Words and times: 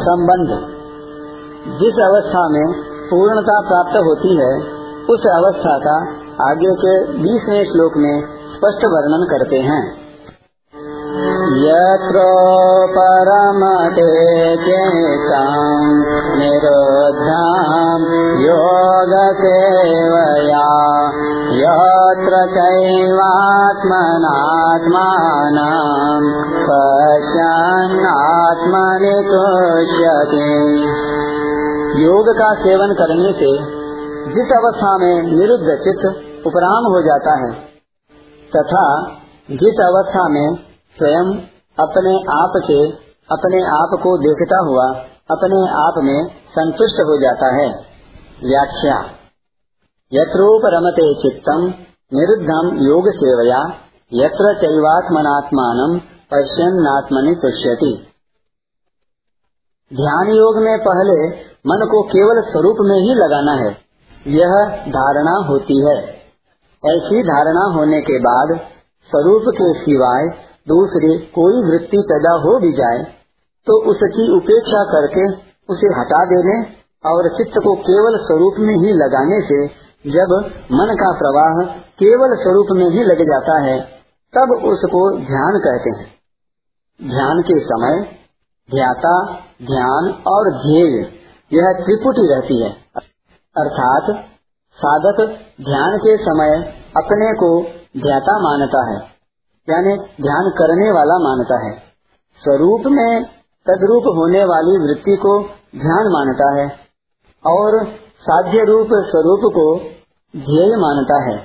संबंध। 0.00 0.48
जिस 1.80 1.94
अवस्था 2.04 2.48
में 2.48 2.72
पूर्णता 3.10 3.60
प्राप्त 3.60 3.96
होती 3.96 4.36
है, 4.36 4.56
उस 5.10 5.20
अवस्था 5.20 5.78
का 5.78 6.20
आगे 6.50 6.74
के 6.74 7.04
बीसवें 7.04 7.64
श्लोक 7.64 7.92
में 7.96 8.22
स्पष्ट 8.26 8.84
वर्णन 8.84 9.26
करते 9.30 9.56
हैं। 9.56 9.99
यत्रो 11.50 12.26
परमते 12.96 14.10
चेताम् 14.64 15.88
निरोधाम् 16.40 18.04
योगसेवया 18.42 19.80
यत्र 21.60 22.42
चैवात्मनात्मानम् 22.52 23.90
पश्यन्नात्मनि 26.68 27.74
तुष्यति 29.30 30.46
योग 32.04 32.32
का 32.38 32.54
सेवन 32.62 32.96
करने 33.02 33.34
से 33.42 33.52
जिस 34.32 34.56
अवस्था 34.62 34.96
में 34.98 35.14
निरुद्ध 35.36 35.68
चित्त 35.84 36.04
उपराम 36.46 36.90
हो 36.92 37.00
जाता 37.02 37.32
है, 37.44 37.52
तथा 38.52 38.86
जिस 39.62 39.80
अवस्था 39.84 40.24
में 40.28 40.69
स्वयं 40.98 41.40
अपने 41.86 42.16
आप 42.16 42.52
से, 42.56 42.90
अपने 43.32 43.62
आप 43.62 44.00
को 44.02 44.18
देखता 44.18 44.58
हुआ, 44.66 45.04
अपने 45.30 45.70
आप 45.70 45.94
में 45.98 46.28
संतुष्ट 46.28 46.94
हो 46.94 47.20
जाता 47.20 47.54
है। 47.54 47.68
व्याख्या। 48.44 49.04
यत्रोप 50.12 50.62
रमते 50.64 51.14
चित्तम 51.14 51.74
निरुद्धम 52.14 52.86
योग 52.86 53.08
सेवया 53.08 53.74
यत्र 54.14 54.54
चैवात्मनात्मान 54.54 55.98
पश्यन्नात्मनि 56.34 57.34
तुष्यति। 57.34 58.06
ध्यान 59.92 60.28
योग 60.28 60.56
में 60.56 60.78
पहले 60.78 61.30
मन 61.66 61.88
को 61.90 62.02
केवल 62.02 62.52
स्वरूप 62.52 62.76
में 62.80 63.00
ही 63.00 63.14
लगाना 63.14 63.52
है। 63.52 63.76
यह 64.26 64.76
धारणा 64.88 65.46
होती 65.48 65.86
है। 65.86 65.96
ऐसी 66.86 67.22
धारणा 67.22 67.78
होने 67.78 68.00
के 68.00 68.18
बाद 68.18 68.60
स्वरूप 69.10 69.42
के 69.48 69.80
सिवाय 69.80 70.49
दूसरी 70.66 71.18
कोई 71.18 71.70
वृत्ति 71.70 72.02
पैदा 72.12 72.32
हो 72.32 72.58
भी 72.58 72.72
जाए 72.72 73.04
तो 73.66 73.82
उसकी 73.90 74.36
उपेक्षा 74.36 74.84
करके 74.84 75.26
उसे 75.68 75.86
हटा 76.00 76.24
देने 76.24 76.80
और 77.04 77.28
चित्त 77.28 77.60
को 77.64 77.74
केवल 77.74 78.18
स्वरूप 78.18 78.54
में 78.58 78.74
ही 78.74 78.92
लगाने 78.92 79.40
से 79.40 79.80
जब 80.06 80.32
मन 80.72 80.94
का 80.94 81.12
प्रवाह 81.12 81.64
केवल 81.72 82.36
स्वरूप 82.36 82.66
में 82.72 82.90
ही 82.90 83.04
लग 83.04 83.22
जाता 83.22 83.62
है, 83.62 83.80
तब 84.34 84.64
उसको 84.64 85.18
ध्यान 85.18 85.58
कहते 85.58 85.90
हैं। 85.90 86.06
ध्यान 87.08 87.42
के 87.42 87.60
समय 87.60 88.00
ध्याता, 88.70 89.24
ध्यान 89.62 90.22
और 90.26 90.50
ध्येय, 90.50 90.96
यह 91.52 91.72
त्रिपुटी 91.72 92.34
रहती 92.34 92.62
है। 92.62 92.70
अर्थात 93.56 94.10
साधक 94.78 95.20
ध्यान 95.60 95.98
के 95.98 96.16
समय 96.16 96.56
अपने 96.96 97.32
को 97.34 97.62
ध्याता 98.00 98.38
मानता 98.38 98.90
है। 98.90 99.09
यानी 99.72 99.96
ध्यान 100.22 100.50
करने 100.50 100.90
वाला 100.92 101.18
मानता 101.18 101.66
है। 101.66 101.72
स्वरूप 102.42 102.82
में 102.86 103.24
तद्रूप 103.66 104.02
होने 104.16 104.44
वाली 104.44 104.76
वृत्ति 104.78 105.16
को 105.16 105.40
ध्यान 105.76 106.12
मानता 106.12 106.60
है 106.60 106.66
और 107.46 107.86
साध्य 108.20 108.64
रूप 108.64 108.88
स्वरूप 108.92 109.40
को 109.54 109.78
ध्येय 110.36 110.76
मानता 110.76 111.30
है। 111.30 111.36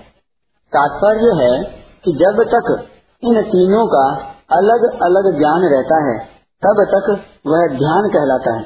तात्पर्य 0.73 1.43
है 1.43 1.63
कि 2.05 2.11
जब 2.11 2.43
तक 2.43 2.87
इन 3.23 3.41
तीनों 3.41 3.87
का 3.87 4.05
अलग 4.51 4.83
अलग 5.01 5.37
ज्ञान 5.39 5.61
रहता 5.61 5.99
है, 6.05 6.17
तब 6.63 6.83
तक 6.89 7.09
वह 7.47 7.67
ध्यान 7.67 8.09
कहलाता 8.09 8.55
है। 8.55 8.63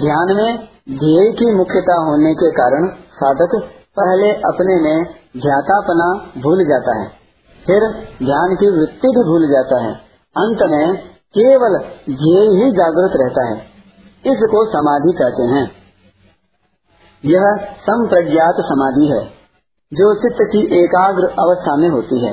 ध्यान 0.00 0.36
में 0.36 0.68
ध्येय 0.90 1.32
की 1.32 1.54
मुख्यता 1.54 1.94
होने 1.94 2.34
के 2.34 2.50
कारण 2.50 2.88
साधक 2.88 3.56
पहले 3.98 4.32
अपने 4.32 4.82
में 4.82 5.04
ध्यातापना 5.36 6.12
भूल 6.42 6.64
जाता 6.64 7.00
है। 7.00 7.21
फिर 7.66 7.80
ध्यान 8.22 8.56
की 8.60 8.80
वृत्ति 8.80 9.08
भी 9.08 9.28
भूल 9.28 9.48
जाता 9.48 9.82
है। 9.82 9.94
अंत 10.36 10.58
में 10.70 10.96
केवल 11.38 11.78
ध्येय 12.10 12.64
ही 12.64 12.70
जागृत 12.70 13.12
रहता 13.16 13.46
है। 13.46 13.72
इसको 14.26 14.66
समाधि 14.66 15.12
कहते 15.18 15.42
हैं। 15.42 15.82
यह 17.24 17.56
संप्रज्ञात 17.80 18.54
समाधि 18.58 19.06
है, 19.06 19.24
जो 19.94 20.14
चित्त 20.14 20.36
की 20.52 20.84
एकाग्र 20.84 21.24
अवस्था 21.24 21.76
में 21.76 21.88
होती 21.88 22.24
है। 22.24 22.30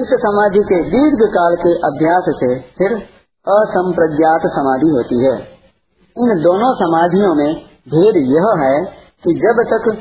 इस 0.00 0.06
समाधि 0.06 0.58
के 0.58 0.82
दीर्घ 0.82 1.18
काल 1.22 1.56
के 1.56 1.74
अभ्यास 1.74 2.24
से 2.28 2.60
फिर 2.60 2.92
असंप्रज्ञात 3.48 4.40
समाधि 4.44 4.88
होती 4.88 5.24
है। 5.24 5.60
इन 6.18 6.42
दोनों 6.42 6.74
समाधियों 6.74 7.34
में 7.34 7.54
भेद 7.88 8.16
यह 8.16 8.64
है 8.64 8.84
कि 9.24 9.34
जब 9.34 9.64
तक 9.68 9.92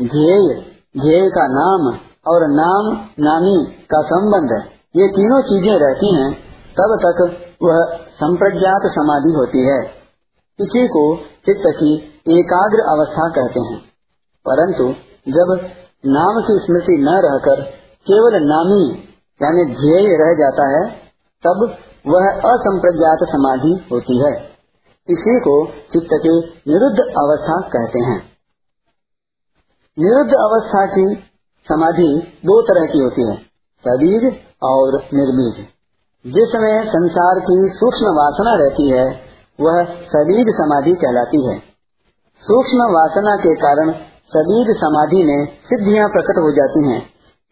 ध्येय 0.00 0.54
ध्येय 1.00 1.28
का 1.28 1.46
नाम 1.46 1.98
और 2.26 2.48
नाम, 2.48 3.08
नामी 3.20 3.72
का 3.90 4.02
संबंध 4.02 4.64
ये 4.96 5.08
तीनों 5.08 5.42
चीज़ें 5.42 5.78
रहती 5.78 6.14
हैं, 6.14 6.34
तब 6.70 6.98
तक 7.02 7.36
वह 7.62 7.96
संप्रज्ञात 7.96 8.80
समाधि 8.84 9.34
होती 9.36 9.58
है। 9.58 9.84
इसी 10.60 10.88
को 10.88 11.16
चित्त 11.16 11.62
की 11.66 11.94
एकाग्र 12.38 12.80
अवस्था 12.80 13.28
कहते 13.28 13.60
हैं। 13.60 13.78
परंतु 14.48 14.84
जब 15.28 15.60
नाम 16.06 16.42
की 16.42 16.64
स्मृति 16.66 16.96
न 16.98 17.08
रहकर 17.08 17.62
केवल 18.10 18.42
नामी, 18.42 19.08
यानी 19.42 19.64
ध्येय 19.64 20.06
रह 20.06 20.34
जाता 20.34 20.68
है, 20.68 20.90
तब 21.46 21.76
वह 22.06 22.30
असंप्रज्ञात 22.30 23.18
समाधि 23.22 23.88
होती 23.92 24.24
है। 24.24 24.54
इसी 25.10 25.40
को 25.40 25.66
चित्त 25.66 26.08
की 26.12 26.40
निरुद्ध 26.68 26.98
अवस्था 26.98 27.60
कहते 27.60 27.98
हैं। 27.98 28.18
निरुद्ध 29.98 30.30
अवस्था 30.30 30.86
की 30.86 31.33
समाधि 31.66 32.08
दो 32.44 32.60
तरह 32.62 32.86
की 32.86 32.98
होती 32.98 33.28
है 33.30 33.36
सबीज 33.84 34.24
और 34.62 34.96
निर्बीज 35.14 35.64
जिसमें 36.24 36.74
संसार 36.86 37.38
की 37.40 37.56
सूक्ष्म 37.74 38.10
वासना 38.16 38.52
रहती 38.54 38.88
है, 38.90 39.04
वह 39.58 39.82
सबीज 40.06 40.50
समाधि 40.54 40.92
कहलाती 40.94 41.40
है। 41.48 41.56
सूक्ष्म 42.42 42.86
वासना 42.92 43.34
के 43.36 43.52
कारण 43.56 43.92
सबीज 44.32 44.70
समाधि 44.76 45.22
में 45.24 45.44
सिद्धियाँ 45.64 46.08
प्रकट 46.08 46.38
हो 46.38 46.52
जाती 46.52 46.84
हैं। 46.88 47.00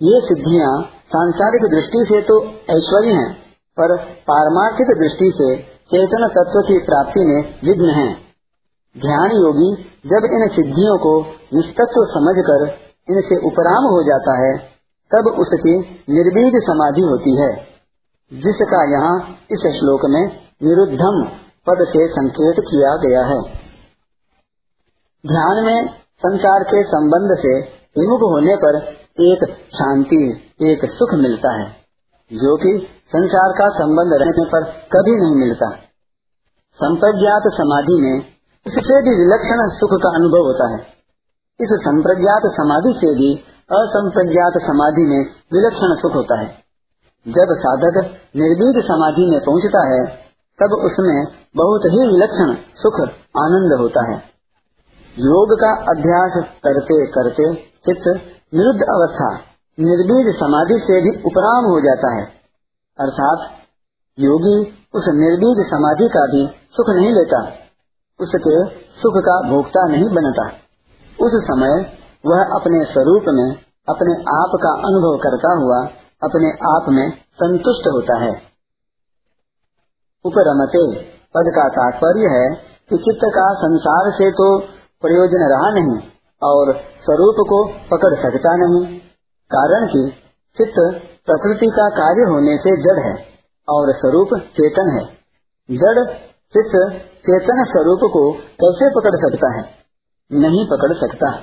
ये 0.00 0.20
सिद्धियाँ 0.20 0.70
सांसारिक 1.06 1.68
दृष्टि 1.70 2.04
से 2.08 2.20
तो 2.22 2.38
ऐश्वर्य 2.70 3.12
हैं, 3.12 3.30
पर 3.76 3.96
पारमार्थिक 4.28 4.94
दृष्टि 4.98 5.30
से 5.36 5.50
चेतन 5.90 6.26
तत्व 6.28 6.60
की 6.62 6.78
प्राप्ति 6.84 7.24
में 7.24 7.38
विघ्न 7.64 7.90
है। 7.90 8.08
ध्यान 8.96 9.36
योगी 9.36 9.70
जब 10.06 10.30
इन 10.32 10.48
सिद्धियों 10.48 10.96
को 10.98 11.14
निस्तत्व 11.54 12.04
समझकर 12.10 12.66
इनसे 13.12 13.38
उपराम 13.46 13.84
हो 13.84 14.02
जाता 14.02 14.38
है, 14.40 14.52
तब 15.10 15.28
उसकी 15.38 15.78
निर्बीज 16.10 16.62
समाधि 16.62 17.00
होती 17.00 17.36
है, 17.40 17.50
जिसका 18.32 18.82
यहाँ 18.92 19.16
इस 19.50 19.66
श्लोक 19.78 20.00
में 20.04 20.22
निरुद्धम 20.62 21.24
पद 21.66 21.84
से 21.88 22.06
संकेत 22.08 22.56
किया 22.60 22.96
गया 22.96 23.24
है। 23.24 23.40
ध्यान 25.24 25.64
में 25.64 25.88
संसार 26.22 26.62
के 26.62 26.82
संबंध 26.82 27.36
से 27.38 27.52
विमुख 27.98 28.20
होने 28.20 28.56
पर 28.56 28.76
एक 29.20 29.44
शांति, 29.74 30.20
एक 30.62 30.84
सुख 30.84 31.14
मिलता 31.14 31.52
है, 31.52 31.66
जो 32.30 32.56
कि 32.56 32.88
संसार 33.06 33.52
का 33.52 33.68
संबंध 33.68 34.12
रहने 34.12 34.44
पर 34.44 34.64
कभी 34.92 35.16
नहीं 35.16 35.36
मिलता। 35.36 35.70
संप्रज्ञात 36.78 37.42
समाधि 37.54 38.00
में 38.00 38.18
इससे 38.66 39.02
भी 39.02 39.16
विलक्षण 39.16 39.70
सुख 39.78 39.90
का 40.02 40.10
अनुभव 40.14 40.46
होता 40.46 40.68
है। 40.72 41.01
इस 41.62 41.68
संप्रज्ञात 41.72 42.42
समाधि 42.44 42.92
से 42.96 43.14
भी 43.14 43.34
असंप्रज्ञात 43.72 44.52
समाधि 44.56 45.02
में 45.02 45.24
विलक्षण 45.52 46.02
सुख 46.02 46.14
होता 46.14 46.40
है। 46.40 46.48
जब 47.28 47.46
साधक 47.52 48.06
निर्बीज 48.36 48.84
समाधि 48.84 49.30
में 49.30 49.40
पहुँचता 49.40 49.94
है, 49.94 50.06
तब 50.62 50.72
उसमें 50.72 51.26
बहुत 51.56 51.80
ही 51.84 52.06
विलक्षण 52.06 52.54
सुख, 52.54 53.00
आनंद 53.36 53.80
होता 53.80 54.10
है। 54.10 54.16
योग 55.18 55.60
का 55.60 55.70
अभ्यास 55.70 56.32
करते 56.36 57.06
करते 57.06 57.54
चित्त 57.54 58.08
निरुद्ध 58.54 58.80
अवस्था 58.80 59.34
निर्बीज 59.80 60.34
समाधि 60.36 60.78
से 60.78 61.00
भी 61.02 61.22
उपराम 61.22 61.64
हो 61.64 61.80
जाता 61.80 62.14
है। 62.14 62.22
अर्थात, 63.00 63.38
योगी 64.18 64.88
उस 64.94 65.04
निर्बीज 65.08 65.66
समाधि 65.66 66.08
का 66.08 66.26
भी 66.26 66.46
सुख 66.46 66.86
नहीं 66.88 67.12
लेता, 67.12 67.44
उसके 68.20 68.64
सुख 68.74 69.12
का 69.16 69.48
भोक्ता 69.48 69.88
नहीं 69.88 70.08
बनता। 70.08 70.61
उस 71.22 71.34
समय 71.44 71.74
वह 72.24 72.54
अपने 72.54 72.84
स्वरूप 72.84 73.28
में, 73.30 73.48
अपने 73.88 74.12
आप 74.32 74.52
का 74.62 74.72
अनुभव 74.88 75.16
करता 75.22 75.52
हुआ, 75.60 75.78
अपने 76.22 76.50
आप 76.68 76.88
में 76.88 77.06
संतुष्ट 77.34 77.88
होता 77.88 78.18
है। 78.18 78.32
उपरमते, 80.24 80.82
पद 81.34 81.50
का 81.54 81.68
तात्पर्य 81.70 82.32
है 82.32 82.46
कि 82.90 82.98
चित्त 82.98 83.24
का 83.34 83.46
संसार 83.54 84.10
से 84.12 84.30
तो 84.32 84.48
प्रयोजन 85.02 85.44
रहा 85.50 85.70
नहीं 85.70 85.96
और 86.42 86.72
स्वरूप 87.02 87.40
को 87.48 87.58
पकड़ 87.90 88.14
सकता 88.22 88.54
नहीं, 88.56 88.84
कारण 89.50 89.86
कि 89.86 90.02
चित्त 90.56 90.78
प्रकृति 91.26 91.66
का 91.70 91.88
कार्य 91.96 92.30
होने 92.30 92.56
से 92.58 92.76
जड़ 92.82 92.98
है 93.00 93.14
और 93.68 93.92
स्वरूप 93.96 94.34
चेतन 94.56 94.90
है। 94.90 95.04
जड़ 95.68 96.04
चित्त 96.54 96.76
चेतन 97.26 97.64
स्वरूप 97.66 98.10
को 98.12 98.22
कैसे 98.60 98.90
पकड़ 98.90 99.16
सकता 99.18 99.50
है? 99.56 99.81
नहीं 100.34 100.66
पकड़ 100.66 100.92
सकता। 100.92 101.36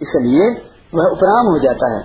इसलिए 0.00 0.50
वह 0.94 1.10
उपराम 1.12 1.46
हो 1.46 1.58
जाता 1.58 1.94
है। 1.94 2.02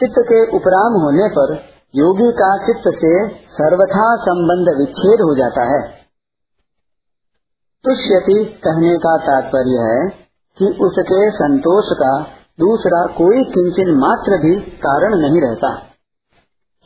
चित्त 0.00 0.14
के 0.18 0.56
उपराम 0.56 0.92
होने 0.92 1.28
पर 1.28 1.54
योगी 1.96 2.32
का 2.32 2.66
चित्त 2.66 2.80
से 2.80 3.28
सर्वथा 3.28 4.16
संबंध 4.16 4.78
विच्छेद 4.78 5.20
हो 5.20 5.34
जाता 5.34 5.62
है। 5.62 6.06
तुष्यति 7.84 8.44
कहने 8.44 8.98
का 8.98 9.16
तात्पर्य 9.16 9.70
है 9.70 10.08
कि 10.58 10.64
उसके 10.64 11.30
संतोष 11.30 11.84
का 11.92 12.22
दूसरा 12.60 13.06
कोई 13.06 13.44
किंचन 13.44 13.90
मात्र 13.90 14.32
भी 14.32 14.60
कारण 14.60 15.16
नहीं 15.16 15.40
रहता। 15.40 15.74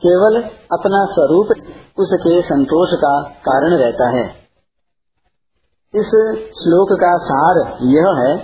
केवल 0.07 0.43
अपना 0.73 1.05
स्वरूप 1.05 1.47
उसके 1.99 2.43
संतोष 2.43 2.89
का 2.93 3.23
कारण 3.23 3.75
रहता 3.75 4.09
है। 4.09 4.40
इस 5.95 6.11
श्लोक 6.49 6.89
का 6.93 7.19
सार 7.19 7.59
यह 7.83 8.19
है 8.19 8.37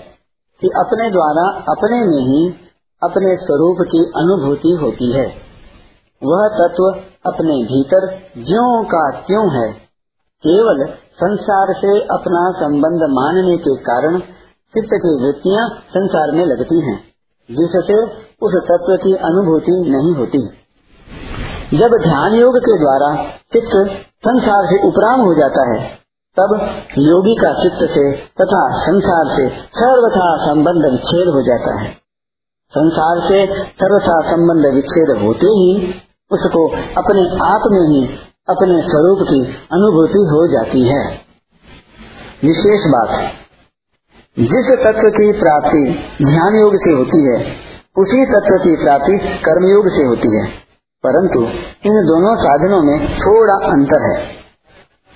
कि 0.61 0.69
अपने 0.69 1.11
द्वारा 1.11 1.59
अपने 1.59 2.07
में 2.07 2.23
ही 2.23 2.55
अपने 3.03 3.37
स्वरूप 3.37 3.77
की 3.81 3.99
अनुभूति 3.99 4.79
होती 4.83 5.13
है। 5.13 5.27
वह 6.25 6.49
तत्व 6.49 6.85
अपने 7.27 7.55
भीतर 7.65 8.07
ज्यो 8.39 8.85
का 8.85 9.11
क्यों 9.11 9.53
है। 9.55 9.73
केवल 10.43 10.87
संसार 10.95 11.73
से 11.73 12.01
अपना 12.01 12.51
संबंध 12.51 13.03
मानने 13.11 13.57
के 13.57 13.77
कारण 13.77 14.19
चित्त 14.75 14.89
की 14.93 15.25
वृत्तियाँ 15.25 15.69
संसार 15.69 16.33
में 16.33 16.47
लगती 16.47 16.81
हैं, 16.81 17.01
जिससे 17.51 18.03
उस 18.43 18.55
तत्व 18.55 18.97
की 18.97 19.15
अनुभूति 19.15 19.83
नहीं 19.89 20.15
होती। 20.15 20.49
जब 21.79 21.99
ध्यान 22.03 22.35
योग 22.35 22.59
के 22.59 22.79
द्वारा 22.79 23.25
चित्त 23.53 24.01
संसार 24.03 24.65
से 24.65 24.89
उपराम 24.89 25.21
हो 25.21 25.35
जाता 25.35 25.75
है 25.75 25.96
तब 26.41 26.61
योगी 26.99 27.35
का 27.35 27.53
चित्त 27.63 27.93
से 27.95 28.13
तथा 28.17 28.81
संसार 28.83 29.37
से 29.37 29.49
सर्वथा 29.51 30.37
संबंध 30.37 30.83
विच्छेद 30.93 31.29
हो 31.29 31.43
जाता 31.43 31.81
है। 31.81 31.93
संसार 32.71 33.21
से 33.21 33.47
सर्वथा 33.63 34.21
संबंध 34.31 34.75
विच्छेद 34.75 35.23
होते 35.23 35.47
ही 35.47 35.95
उसको 36.33 36.69
अपने 36.69 37.39
आप 37.47 37.61
में 37.67 37.89
ही, 37.89 38.07
अपने 38.49 38.81
स्वरूप 38.81 39.19
की 39.23 39.41
अनुभूति 39.73 40.19
हो 40.19 40.47
जाती 40.47 40.89
है। 40.89 41.21
विशेष 42.45 42.81
बात, 42.87 43.33
जिस 44.39 44.79
तत्व 44.85 45.09
की 45.09 45.33
प्राप्ति 45.33 45.91
ध्यान 46.25 46.57
योग 46.57 46.77
से 46.77 46.93
होती 46.93 47.25
है, 47.25 47.57
उसी 47.99 48.27
तत्व 48.27 48.65
की 48.65 48.85
प्राप्ति 48.85 49.19
कर्मयोग 49.19 49.89
से 49.89 50.07
होती 50.07 50.37
है। 50.37 50.67
परंतु 51.05 51.41
इन 51.87 52.07
दोनों 52.07 52.37
साधनों 52.37 52.83
में 52.83 53.19
थोड़ा 53.19 53.55
अंतर 53.55 54.13
है। 54.13 54.46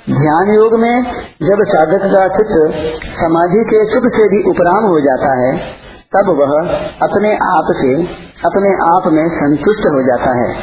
ध्यान 0.09 0.51
योग 0.55 0.75
में 0.81 1.03
जब 1.43 1.63
साधक 1.65 2.05
का 2.05 2.29
चित्त 2.29 2.53
समाधि 3.21 3.65
के 3.65 3.85
सुख 3.91 4.03
से 4.13 4.29
भी 4.29 4.51
उपराम 4.51 4.85
हो 4.85 5.01
जाता 5.01 5.41
है, 5.41 5.57
तब 6.17 6.29
वह 6.29 6.75
अपने 7.03 7.35
आप 7.35 7.65
से 7.71 7.95
अपने 8.45 8.73
आप 8.75 9.03
में 9.07 9.29
संतुष्ट 9.29 9.81
हो 9.81 10.03
जाता 10.03 10.39
है। 10.39 10.55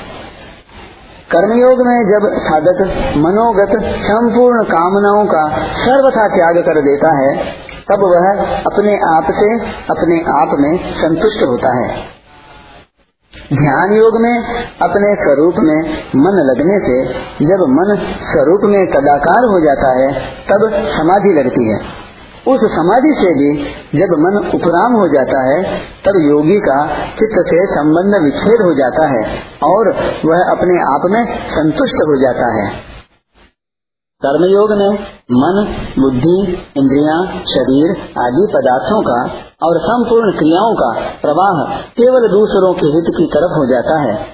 कर्मयोग 1.32 1.88
में 1.88 2.04
जब 2.04 2.40
साधक 2.40 2.82
मनोगत 3.18 3.70
संपूर्ण 3.98 4.64
कामनाओं 4.64 5.26
का 5.26 5.50
सर्वथा 5.74 6.28
त्याग 6.28 6.56
कर 6.56 6.82
देता 6.82 7.16
है, 7.18 7.46
तब 7.92 8.04
वह 8.04 8.46
अपने 8.60 8.96
आप 8.96 9.24
से 9.24 9.54
अपने 9.90 10.22
आप 10.22 10.50
में 10.60 10.94
संतुष्ट 10.94 11.44
होता 11.44 11.80
है। 11.80 12.17
ध्यान 13.54 13.94
योग 13.94 14.22
में, 14.22 14.44
अपने 14.82 15.16
स्वरूप 15.16 15.54
में 15.58 15.90
मन 16.16 16.32
लगने 16.32 16.80
से, 16.80 17.14
जब 17.46 17.62
मन 17.70 18.16
स्वरूप 18.22 18.62
में 18.64 18.88
कदाकार 18.88 19.46
हो 19.46 19.60
जाता 19.60 20.00
है, 20.00 20.14
तब 20.46 20.70
समाधि 20.74 21.34
लगती 21.34 21.70
है। 21.70 21.80
उस 22.48 22.60
समाधि 22.60 23.14
से 23.18 23.34
भी, 23.34 23.64
जब 24.00 24.14
मन 24.20 24.52
उपराम 24.56 24.94
हो 24.94 25.08
जाता 25.08 25.54
है, 25.54 25.64
तब 25.78 26.20
योगी 26.32 26.60
का 26.60 26.86
चित्त 27.20 27.36
से 27.40 27.66
संबंध 27.66 28.24
विच्छेद 28.24 28.62
हो 28.62 28.74
जाता 28.74 29.10
है, 29.10 29.40
और 29.64 29.90
वह 30.26 30.52
अपने 30.52 30.82
आप 30.82 31.02
में 31.06 31.26
संतुष्ट 31.50 31.96
हो 31.96 32.22
जाता 32.22 32.54
है। 32.56 32.97
कर्मयोग 34.26 34.72
में 34.72 34.90
मन 35.32 35.76
बुद्धि 36.00 36.54
इंद्रियाँ, 36.78 37.26
शरीर 37.28 37.92
आदि 38.02 38.48
पदार्थों 38.56 39.02
का 39.02 39.36
और 39.68 39.80
संपूर्ण 39.80 40.32
क्रियाओं 40.32 40.76
का 40.76 41.00
प्रवाह 41.22 41.82
केवल 41.82 42.28
दूसरों 42.28 42.74
के 42.74 42.88
हित 42.88 43.06
की 43.18 43.26
तरफ़ 43.26 43.52
हो 43.52 43.74
जाता 43.74 44.02
है। 44.02 44.26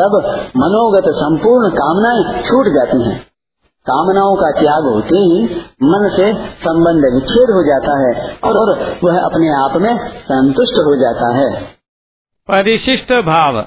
तब 0.00 0.26
मनोगत 0.56 1.02
संपूर्ण 1.08 1.68
कामनाएँ 1.68 2.42
छूट 2.42 2.66
जाती 2.66 3.02
हैं। 3.02 3.26
कामनाओं 3.90 4.36
का 4.36 4.60
त्याग 4.60 4.84
होते 4.84 5.16
ही 5.16 5.44
मन 5.82 6.10
से 6.16 6.34
संबंध 6.44 7.14
विच्छेद 7.14 7.50
हो 7.50 7.62
जाता 7.62 7.98
है 7.98 8.36
और 8.44 8.78
वह 9.04 9.20
अपने 9.20 9.48
आप 9.48 9.72
में 9.76 10.18
संतुष्ट 10.18 10.74
हो 10.74 10.96
जाता 10.96 11.36
है। 11.36 11.62
परिशिष्ट 12.48 13.12
भाव। 13.12 13.58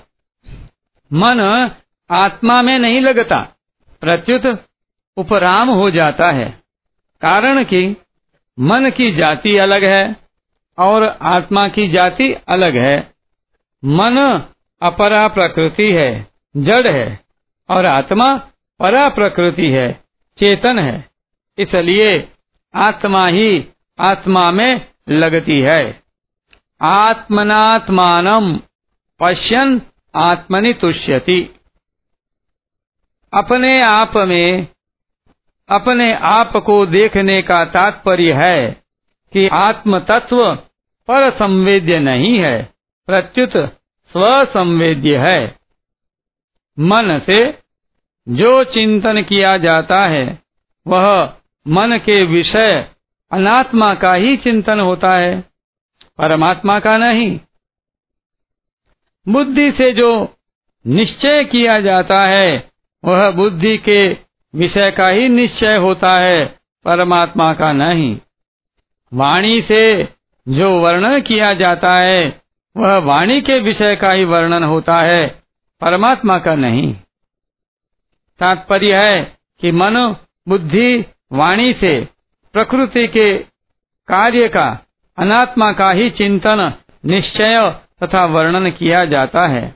मन 1.13 1.69
आत्मा 2.11 2.61
में 2.61 2.79
नहीं 2.79 3.01
लगता। 3.01 3.47
प्रत्युत 4.01 4.59
उपराम 5.17 5.69
हो 5.69 5.91
जाता 5.91 6.31
है। 6.31 6.63
कारण 7.21 7.63
कि 7.63 7.97
मन 8.59 8.89
की 8.89 9.15
जाति 9.15 9.57
अलग 9.57 9.83
है 9.83 10.15
और 10.77 11.17
आत्मा 11.21 11.67
की 11.67 11.87
जाति 11.87 12.33
अलग 12.47 12.75
है। 12.75 13.13
मन 13.85 14.43
अपरा 14.81 15.27
प्रकृति 15.27 15.91
है, 15.91 16.27
जड़ 16.57 16.87
है 16.87 17.19
और 17.69 17.85
आत्मा 17.85 18.35
परा 18.79 19.09
प्रकृति 19.09 19.67
है, 19.67 20.03
चेतन 20.39 20.79
है। 20.79 21.09
इसलिए 21.57 22.29
आत्मा 22.75 23.27
ही 23.27 23.67
आत्मा 23.99 24.51
में 24.51 24.87
लगती 25.09 25.61
है। 25.61 26.03
आत्मनात्मान 26.81 28.59
पश्यन 29.19 29.81
आत्मनि 30.15 30.73
तुष्यति। 30.73 31.55
अपने 33.33 33.81
आप 33.81 34.11
में 34.17 34.67
अपने 35.69 36.13
आप 36.13 36.57
को 36.57 36.85
देखने 36.85 37.41
का 37.41 37.65
तात्पर्य 37.65 38.33
है 38.33 38.71
कि 39.33 39.47
आत्म 39.47 39.99
तत्व 39.99 40.55
पर 41.07 41.29
संवेद्य 41.31 41.99
नहीं 41.99 42.39
है, 42.39 42.73
प्रत्युत 43.07 43.57
स्वसंवेद्य 44.11 45.17
है। 45.17 45.55
मन 46.79 47.21
से 47.25 47.59
जो 48.29 48.63
चिंतन 48.63 49.21
किया 49.21 49.57
जाता 49.57 49.99
है, 50.09 50.39
वह 50.87 51.33
मन 51.67 51.97
के 51.97 52.23
विषय 52.23 52.87
अनात्मा 53.31 53.93
का 53.93 54.13
ही 54.13 54.37
चिंतन 54.37 54.79
होता 54.79 55.15
है, 55.15 55.41
परमात्मा 56.17 56.79
का 56.79 56.97
नहीं। 56.97 57.39
बुद्धि 59.27 59.71
से 59.71 59.91
जो 59.93 60.35
निश्चय 60.87 61.43
किया 61.43 61.81
जाता 61.81 62.21
है, 62.21 62.71
वह 63.05 63.31
बुद्धि 63.31 63.77
के 63.77 64.26
विषय 64.55 64.91
का 64.91 65.07
ही 65.07 65.29
निश्चय 65.29 65.75
होता 65.75 66.13
है, 66.13 66.45
परमात्मा 66.85 67.53
का 67.53 67.71
नहीं। 67.71 68.19
वाणी 69.13 69.61
से 69.61 70.09
जो 70.47 70.79
वर्णन 70.79 71.21
किया 71.21 71.53
जाता 71.53 71.93
है, 71.93 72.41
वह 72.77 72.97
वाणी 72.97 73.41
के 73.41 73.59
विषय 73.59 73.95
का 73.95 74.11
ही 74.11 74.23
वर्णन 74.23 74.63
होता 74.63 75.01
है, 75.01 75.43
परमात्मा 75.81 76.37
का 76.37 76.55
नहीं। 76.55 76.93
तात्पर्य 78.39 78.95
है 78.95 79.37
कि 79.59 79.71
मन, 79.71 80.15
बुद्धि, 80.47 81.05
वाणी 81.31 81.73
से 81.73 82.07
प्रकृति 82.53 83.07
के 83.07 83.37
कार्य 84.07 84.47
का, 84.47 84.79
अनात्मा 85.17 85.71
का 85.71 85.91
ही 85.91 86.09
चिंतन, 86.09 86.73
निश्चय 87.05 87.75
तथा 88.03 88.25
वर्णन 88.25 88.71
किया 88.71 89.05
जाता 89.05 89.47
है। 89.47 89.75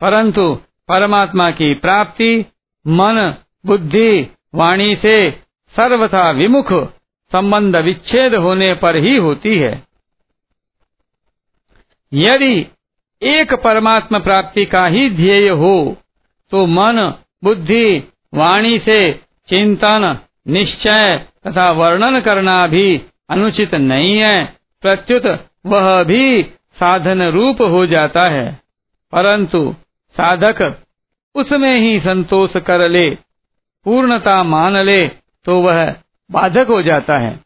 परंतु, 0.00 0.54
परमात्मा 0.88 1.50
की 1.50 1.74
प्राप्ति 1.74 2.46
मन 2.86 3.34
बुद्धि, 3.66 4.36
वाणी 4.54 4.96
से 4.96 5.30
सर्वथा 5.76 6.30
विमुख 6.30 6.72
संबंध 7.32 7.76
विच्छेद 7.76 8.34
होने 8.34 8.74
पर 8.74 8.96
ही 8.96 9.16
होती 9.16 9.58
है। 9.58 9.82
यदि 12.12 12.66
एक 13.22 13.54
परमात्मा 13.54 14.18
प्राप्ति 14.18 14.64
का 14.64 14.86
ही 14.86 15.10
ध्येय 15.10 15.48
हो 15.48 15.96
तो 16.50 16.66
मन, 16.66 17.14
बुद्धि, 17.44 17.98
वाणी 18.34 18.78
से 18.78 19.20
चिंतन, 19.48 20.18
निश्चय 20.48 21.26
तथा 21.46 21.70
वर्णन 21.70 22.20
करना 22.20 22.66
भी 22.66 23.02
अनुचित 23.30 23.74
नहीं 23.74 24.18
है। 24.18 24.56
प्रत्युत 24.80 25.46
वह 25.66 26.02
भी 26.02 26.42
साधन 26.80 27.22
रूप 27.22 27.62
हो 27.62 27.86
जाता 27.86 28.28
है। 28.28 28.60
परंतु 29.12 29.74
साधक 30.16 30.82
उसमें 31.34 31.74
ही 31.74 32.00
संतोष 32.00 32.50
कर 32.56 32.88
ले 32.88 33.29
पूर्णता 33.86 34.42
मान 34.42 34.76
ले 34.76 35.00
तो 35.46 35.60
वह 35.62 35.84
बाधक 36.30 36.66
हो 36.68 36.80
जाता 36.82 37.18
है। 37.18 37.38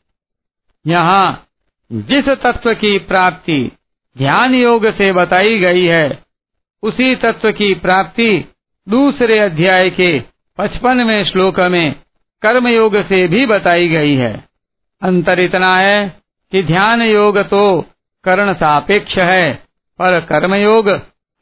यहाँ 0.85 1.47
जिस 1.91 2.29
तत्व 2.43 2.73
की 2.75 2.99
प्राप्ति 3.01 3.61
ध्यान 4.17 4.55
योग 4.55 4.87
से 4.93 5.13
बताई 5.13 5.59
गई 5.59 5.85
है, 5.85 6.19
उसी 6.83 7.15
तत्व 7.17 7.51
की 7.53 7.75
प्राप्ति 7.77 8.31
दूसरे 8.87 9.39
अध्याय 9.39 9.91
के 9.91 10.19
पचपनवें 10.59 11.25
श्लोक 11.25 11.61
में 11.69 11.95
कर्म 12.43 12.69
योग 12.69 12.97
से 13.03 13.27
भी 13.29 13.47
बताई 13.47 13.89
गई 13.89 14.15
है। 14.17 14.33
अंतर 15.03 15.41
इतना 15.41 15.77
है 15.77 16.09
कि 16.53 16.63
ध्यान 16.63 17.03
योग 17.03 17.39
तो 17.49 17.81
करण 18.25 18.53
सापेक्ष 18.55 19.17
है, 19.19 19.53
पर 19.99 20.21
कर्म 20.23 20.55
योग 20.55 20.89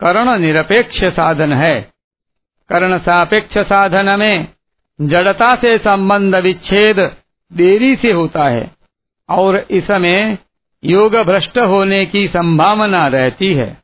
करण 0.01 0.39
निरपेक्ष 0.41 1.05
साधन 1.07 1.53
है। 1.55 1.81
करण 2.71 2.99
सापेक्ष 3.01 3.59
साधन 3.59 4.19
में 4.19 4.47
जड़ता 5.03 5.55
से 5.57 5.77
संबंध 5.79 6.35
विच्छेद 6.35 7.01
देरी 7.53 7.95
से 7.97 8.13
होता 8.13 8.45
है 8.45 8.71
और 9.29 9.57
इसमें 9.71 10.39
योग 10.85 11.17
भ्रष्ट 11.17 11.59
होने 11.59 12.05
की 12.07 12.27
संभावना 12.29 13.07
रहती 13.07 13.53
है। 13.55 13.82